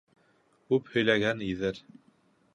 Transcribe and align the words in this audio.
Күп 0.73 0.89
һөйләгән 0.95 1.45
иҙер 1.51 1.85